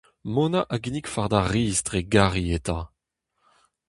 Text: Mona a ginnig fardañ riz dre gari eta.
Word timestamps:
Mona 0.33 0.61
a 0.73 0.77
ginnig 0.83 1.07
fardañ 1.13 1.45
riz 1.53 1.77
dre 1.87 1.99
gari 2.13 2.45
eta. 2.57 2.79